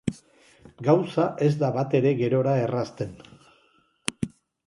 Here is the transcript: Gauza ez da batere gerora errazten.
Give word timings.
Gauza 0.87 1.25
ez 1.47 1.49
da 1.63 1.67
batere 1.75 2.15
gerora 2.21 2.55
errazten. 2.61 3.13